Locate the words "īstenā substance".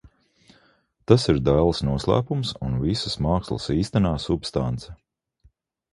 3.79-4.95